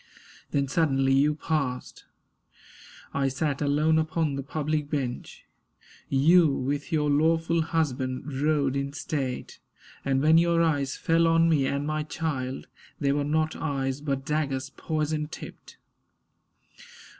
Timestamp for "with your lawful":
6.55-7.61